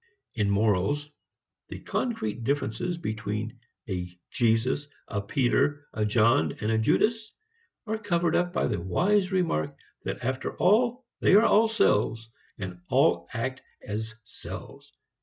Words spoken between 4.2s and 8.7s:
Jesus, a Peter, a John and a Judas are covered up by